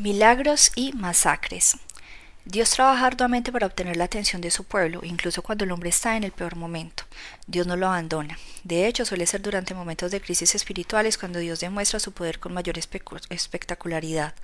[0.00, 1.76] Milagros y masacres.
[2.44, 6.16] Dios trabaja arduamente para obtener la atención de su pueblo, incluso cuando el hombre está
[6.16, 7.02] en el peor momento.
[7.48, 8.38] Dios no lo abandona.
[8.62, 12.54] De hecho, suele ser durante momentos de crisis espirituales cuando Dios demuestra su poder con
[12.54, 14.34] mayor espectacularidad.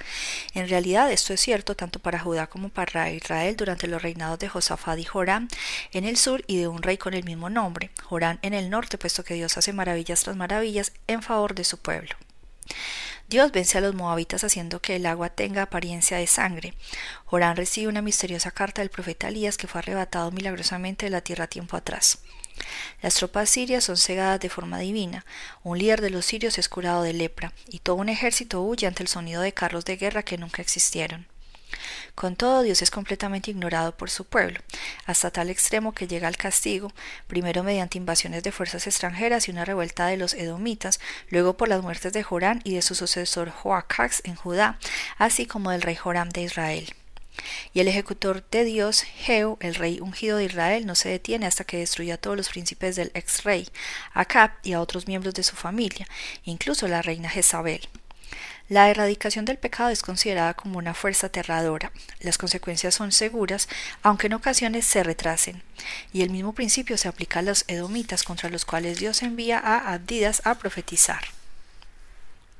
[0.54, 4.48] En realidad, esto es cierto tanto para Judá como para Israel durante los reinados de
[4.48, 5.46] Josafat y Joram
[5.92, 8.98] en el sur y de un rey con el mismo nombre, Joram en el norte,
[8.98, 12.16] puesto que Dios hace maravillas tras maravillas en favor de su pueblo.
[13.34, 16.74] Dios vence a los moabitas haciendo que el agua tenga apariencia de sangre.
[17.24, 21.48] Jorán recibe una misteriosa carta del profeta Elías que fue arrebatado milagrosamente de la tierra
[21.48, 22.20] tiempo atrás.
[23.02, 25.26] Las tropas sirias son cegadas de forma divina,
[25.64, 29.02] un líder de los sirios es curado de lepra, y todo un ejército huye ante
[29.02, 31.26] el sonido de carros de guerra que nunca existieron.
[32.14, 34.60] Con todo, Dios es completamente ignorado por su pueblo,
[35.06, 36.92] hasta tal extremo que llega al castigo,
[37.26, 41.82] primero mediante invasiones de fuerzas extranjeras y una revuelta de los edomitas, luego por las
[41.82, 44.78] muertes de Jorán y de su sucesor Joacax en Judá,
[45.18, 46.94] así como del rey Joram de Israel.
[47.72, 51.64] Y el ejecutor de Dios, Jehú, el rey ungido de Israel, no se detiene hasta
[51.64, 53.68] que destruya a todos los príncipes del ex rey,
[54.12, 56.06] Acab y a otros miembros de su familia,
[56.44, 57.88] incluso la reina Jezabel.
[58.68, 61.92] La erradicación del pecado es considerada como una fuerza aterradora.
[62.20, 63.68] Las consecuencias son seguras,
[64.02, 65.62] aunque en ocasiones se retrasen.
[66.12, 69.92] Y el mismo principio se aplica a los edomitas contra los cuales Dios envía a
[69.92, 71.24] Abdidas a profetizar.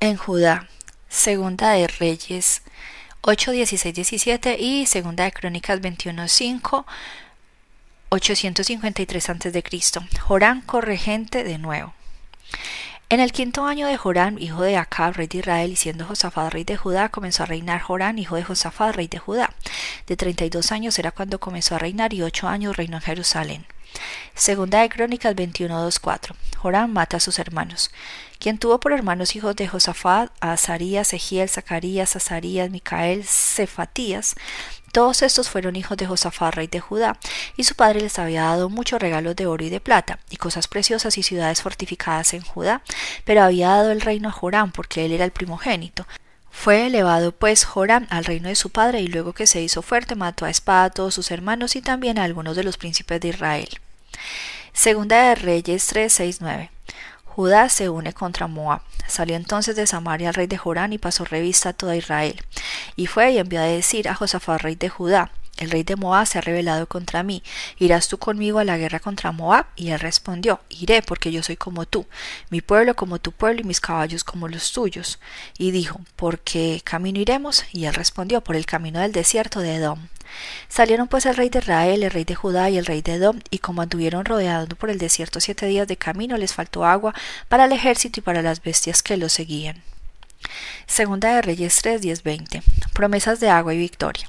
[0.01, 0.69] En Judá,
[1.09, 2.63] Segunda de Reyes
[3.23, 6.87] 8, 16, 17 y Segunda de Crónicas 21, 5,
[8.11, 9.65] 853 a.C.
[10.21, 11.95] Jorán corregente de nuevo.
[13.11, 16.53] En el quinto año de Jorán, hijo de Acab, rey de Israel, y siendo Josafat
[16.53, 19.51] rey de Judá, comenzó a reinar Jorán, hijo de Josafat, rey de Judá.
[20.07, 23.03] De treinta y dos años era cuando comenzó a reinar y ocho años reinó en
[23.03, 23.67] Jerusalén.
[24.35, 26.35] Segunda de Crónicas 21.2.4.
[26.57, 27.91] Jorán mata a sus hermanos.
[28.45, 34.35] Quien tuvo por hermanos hijos de Josafat, a Azarías, Egiel, Zacarías, Azarías, Micael, Cefatías,
[34.93, 37.17] todos estos fueron hijos de Josafat, rey de Judá,
[37.57, 40.69] y su padre les había dado muchos regalos de oro y de plata, y cosas
[40.69, 42.83] preciosas y ciudades fortificadas en Judá,
[43.25, 46.07] pero había dado el reino a Joram, porque él era el primogénito.
[46.51, 50.17] Fue elevado pues Joram al reino de su padre, y luego que se hizo fuerte
[50.17, 53.29] mató a espada a todos sus hermanos y también a algunos de los príncipes de
[53.29, 53.71] Israel.
[54.75, 56.71] Segunda de Reyes 3, 6, 9.
[57.35, 58.83] Judá se une contra Moab.
[59.09, 62.41] Salió entonces de Samaria el rey de Jorán y pasó revista a toda Israel.
[62.95, 65.33] Y fue y envió a decir a Josafat rey de Judá,
[65.65, 67.43] el rey de Moab se ha rebelado contra mí.
[67.79, 69.67] ¿Irás tú conmigo a la guerra contra Moab?
[69.77, 72.07] Y él respondió, Iré, porque yo soy como tú,
[72.51, 75.19] mi pueblo como tu pueblo y mis caballos como los tuyos.
[75.59, 77.65] Y dijo, ¿por qué camino iremos?
[77.73, 80.09] Y él respondió, por el camino del desierto de Edom.
[80.69, 83.41] Salieron pues el rey de Israel, el rey de Judá y el rey de Edom,
[83.51, 87.15] y como anduvieron rodeando por el desierto siete días de camino, les faltó agua
[87.49, 89.83] para el ejército y para las bestias que los seguían.
[90.87, 92.63] Segunda de Reyes 3, 10, 20.
[92.93, 94.29] Promesas de agua y victoria.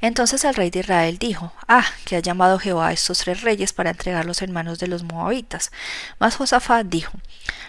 [0.00, 3.72] Entonces el rey de Israel dijo, Ah, que ha llamado Jehová a estos tres reyes
[3.72, 5.70] para entregarlos en manos de los moabitas.
[6.18, 7.12] Mas Josafat dijo,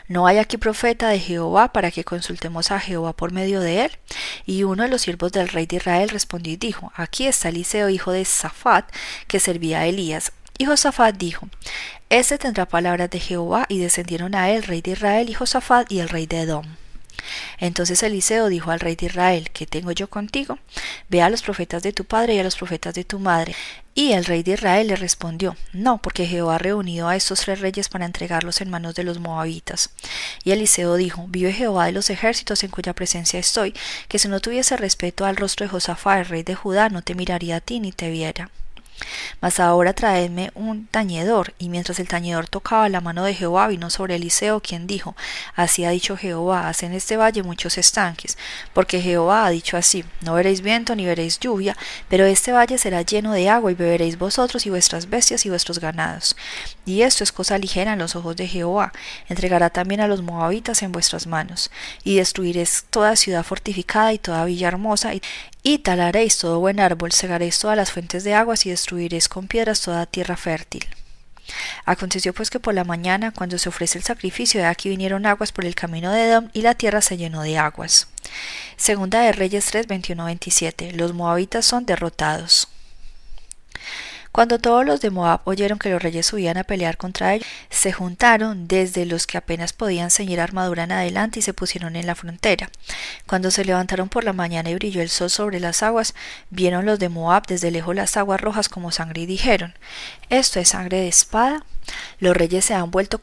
[0.07, 3.91] ¿No hay aquí profeta de Jehová para que consultemos a Jehová por medio de él?
[4.45, 7.89] Y uno de los siervos del rey de Israel respondió y dijo, Aquí está Eliseo,
[7.89, 8.89] hijo de Safat,
[9.27, 10.31] que servía a Elías.
[10.57, 11.47] Y Josafat dijo,
[12.09, 15.99] Este tendrá palabras de Jehová, y descendieron a él, rey de Israel, y Josafat, y
[15.99, 16.65] el rey de Edom.
[17.59, 20.59] Entonces Eliseo dijo al rey de Israel, ¿qué tengo yo contigo?
[21.09, 23.55] Ve a los profetas de tu padre y a los profetas de tu madre.
[23.93, 27.61] Y el rey de Israel le respondió, No, porque Jehová ha reunido a estos tres
[27.61, 29.89] reyes para entregarlos en manos de los moabitas.
[30.43, 33.73] Y Eliseo dijo, Vive Jehová de los ejércitos en cuya presencia estoy,
[34.07, 37.15] que si no tuviese respeto al rostro de Josafat, el rey de Judá, no te
[37.15, 38.51] miraría a ti ni te viera.
[39.41, 41.53] Mas ahora traedme un tañedor.
[41.59, 45.15] Y mientras el tañedor tocaba la mano de Jehová, vino sobre Eliseo, quien dijo,
[45.55, 48.37] Así ha dicho Jehová, haz en este valle muchos estanques,
[48.73, 51.75] porque Jehová ha dicho así, no veréis viento ni veréis lluvia,
[52.09, 55.79] pero este valle será lleno de agua, y beberéis vosotros y vuestras bestias y vuestros
[55.79, 56.35] ganados.
[56.85, 58.93] Y esto es cosa ligera en los ojos de Jehová,
[59.29, 61.71] entregará también a los moabitas en vuestras manos,
[62.03, 65.11] y destruiréis toda ciudad fortificada y toda villa hermosa,
[65.63, 69.81] y talaréis todo buen árbol, segaréis todas las fuentes de aguas y destruiréis con piedras
[69.81, 70.85] toda tierra fértil.
[71.85, 75.51] Aconteció pues que por la mañana, cuando se ofrece el sacrificio, de aquí vinieron aguas
[75.51, 78.07] por el camino de Edom, y la tierra se llenó de aguas.
[78.75, 80.93] Segunda de Reyes 3, 21, 27.
[80.93, 82.67] Los moabitas son derrotados.
[84.37, 87.91] Cuando todos los de Moab oyeron que los reyes subían a pelear contra ellos, se
[87.91, 92.13] juntaron desde los que apenas podían ceñir armadura en adelante y se pusieron en la
[92.13, 92.69] frontera.
[93.25, 96.13] Cuando se levantaron por la mañana y brilló el sol sobre las aguas,
[96.51, 99.73] vieron los de Moab desde lejos las aguas rojas como sangre y dijeron
[100.29, 101.65] Esto es sangre de espada.
[102.19, 103.21] Los reyes se han vuelto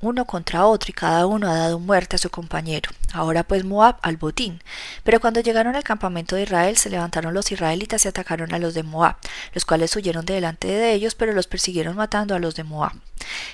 [0.00, 2.90] uno contra otro y cada uno ha dado muerte a su compañero.
[3.12, 4.62] Ahora pues Moab al botín.
[5.02, 8.74] Pero cuando llegaron al campamento de Israel se levantaron los israelitas y atacaron a los
[8.74, 9.16] de Moab,
[9.54, 12.92] los cuales huyeron delante de ellos, pero los persiguieron matando a los de Moab.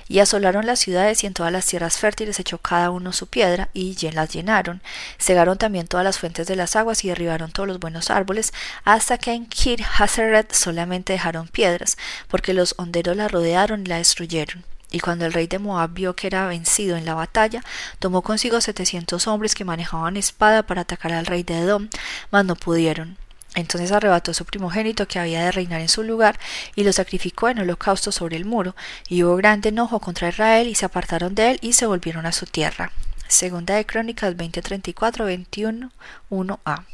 [0.08, 3.68] Y asolaron las ciudades y en todas las tierras fértiles echó cada uno su piedra
[3.72, 4.82] y las llenaron.
[5.18, 8.52] Cegaron también todas las fuentes de las aguas y derribaron todos los buenos árboles,
[8.84, 11.96] hasta que en Kir Haseret solamente dejaron piedras,
[12.28, 14.64] porque los honderos la rodearon y la destruyeron.
[14.90, 17.62] Y cuando el rey de Moab vio que era vencido en la batalla,
[18.00, 21.88] tomó consigo setecientos hombres que manejaban espada para atacar al rey de Edom,
[22.30, 23.16] mas no pudieron.
[23.54, 26.38] Entonces arrebató su primogénito que había de reinar en su lugar
[26.76, 28.76] y lo sacrificó en holocausto sobre el muro,
[29.08, 32.32] y hubo grande enojo contra Israel y se apartaron de él y se volvieron a
[32.32, 32.92] su tierra.
[33.26, 35.90] Segunda de Crónicas 2034 21
[36.30, 36.84] 1a.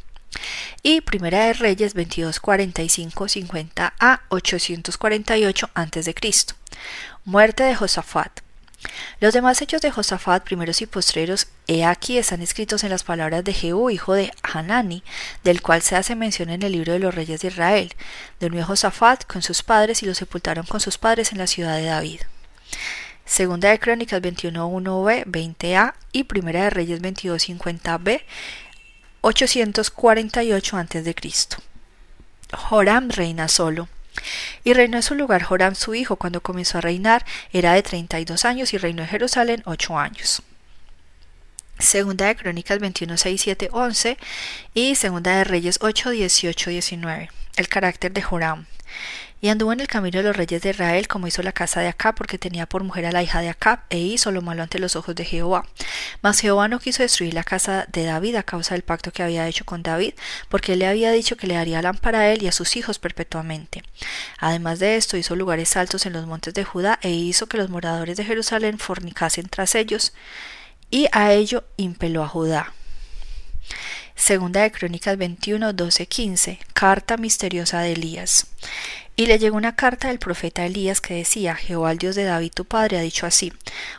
[0.83, 6.15] Y Primera de Reyes 22 45 50 a 848 a.C.
[7.25, 8.46] Muerte de Josafat.
[9.21, 13.43] Los demás hechos de Josafat, primeros y postreros, he aquí están escritos en las palabras
[13.45, 15.03] de Jehú, hijo de Hanani,
[15.43, 17.95] del cual se hace mención en el libro de los reyes de Israel.
[18.41, 21.87] Durmió Josafat con sus padres y lo sepultaron con sus padres en la ciudad de
[21.87, 22.21] David.
[23.25, 28.23] Segunda de Crónicas 21.1b, 20a y Primera de Reyes 22.50b,
[29.23, 31.15] 848 a.C.
[32.53, 33.89] Joram reina solo.
[34.65, 38.21] Y reinó en su lugar Joram su hijo cuando comenzó a reinar, era de treinta
[38.21, 40.43] y dos años y reinó en Jerusalén ocho años.
[41.79, 44.17] Segunda de Crónicas 21, 6, 7, 11
[44.73, 47.31] y Segunda de Reyes 8, 18, 19.
[47.57, 48.67] El carácter de Joram
[49.41, 51.89] y anduvo en el camino de los reyes de Israel, como hizo la casa de
[51.89, 54.79] Acab, porque tenía por mujer a la hija de Acab, e hizo lo malo ante
[54.79, 55.65] los ojos de Jehová.
[56.23, 59.47] Mas Jehová no quiso destruir la casa de David a causa del pacto que había
[59.47, 60.15] hecho con David,
[60.49, 62.99] porque él le había dicho que le daría lámpara a él y a sus hijos
[62.99, 63.83] perpetuamente.
[64.39, 67.69] Además de esto, hizo lugares altos en los montes de Judá, e hizo que los
[67.69, 70.15] moradores de Jerusalén fornicasen tras ellos,
[70.91, 72.73] y a ello impeló a Judá.
[74.17, 76.59] Segunda de Crónicas 21, 12, 15.
[76.73, 78.47] Carta misteriosa de Elías.
[79.19, 82.53] Y le llegó una carta del profeta Elías que decía, Jehová el Dios de David
[82.55, 83.51] tu padre ha dicho así,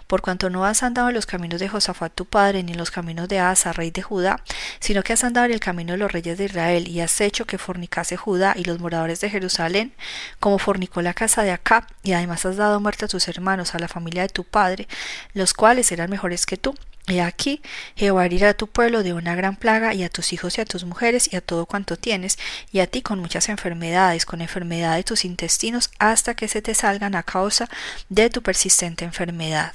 [0.05, 2.91] por cuanto no has andado en los caminos de Josafat tu padre, ni en los
[2.91, 4.43] caminos de Asa, rey de Judá,
[4.79, 7.45] sino que has andado en el camino de los reyes de Israel, y has hecho
[7.45, 9.91] que fornicase Judá y los moradores de Jerusalén,
[10.39, 13.79] como fornicó la casa de Acab, y además has dado muerte a tus hermanos, a
[13.79, 14.87] la familia de tu padre,
[15.33, 16.75] los cuales eran mejores que tú,
[17.09, 17.61] y aquí
[17.95, 20.65] Jehová herirá a tu pueblo de una gran plaga, y a tus hijos y a
[20.65, 22.37] tus mujeres, y a todo cuanto tienes,
[22.73, 26.75] y a ti con muchas enfermedades, con enfermedad de tus intestinos, hasta que se te
[26.75, 27.67] salgan a causa
[28.09, 29.73] de tu persistente enfermedad.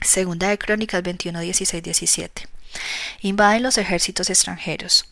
[0.00, 2.48] Segunda de Crónicas 21, 16, 17
[3.20, 5.04] invaden los ejércitos extranjeros.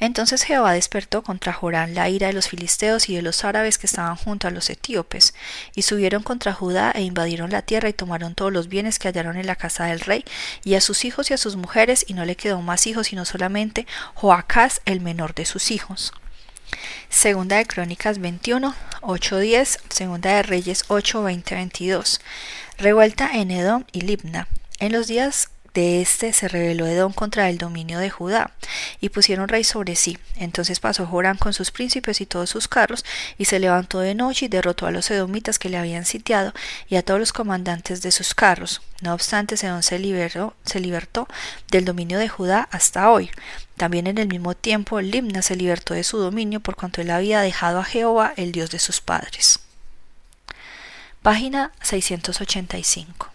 [0.00, 3.86] Entonces Jehová despertó contra Jorán la ira de los filisteos y de los árabes que
[3.86, 5.34] estaban junto a los etíopes,
[5.74, 9.36] y subieron contra Judá e invadieron la tierra y tomaron todos los bienes que hallaron
[9.36, 10.24] en la casa del rey,
[10.64, 13.24] y a sus hijos y a sus mujeres, y no le quedó más hijos sino
[13.24, 16.12] solamente Joacás, el menor de sus hijos.
[17.08, 22.20] Segunda de Crónicas 21, 8-10, Segunda de Reyes 8, 20, 22.
[22.78, 24.48] Revuelta en Edom y Libna.
[24.78, 28.52] En los días de este se rebeló Edom contra el dominio de Judá,
[29.00, 30.18] y pusieron rey sobre sí.
[30.36, 33.04] Entonces pasó Joram con sus príncipes y todos sus carros,
[33.38, 36.52] y se levantó de noche y derrotó a los edomitas que le habían sitiado,
[36.88, 38.82] y a todos los comandantes de sus carros.
[39.00, 41.26] No obstante, Edom se liberó, se libertó
[41.70, 43.30] del dominio de Judá hasta hoy.
[43.76, 47.40] También en el mismo tiempo Limna se libertó de su dominio por cuanto él había
[47.40, 49.60] dejado a Jehová, el Dios de sus padres.
[51.22, 53.31] Página 685.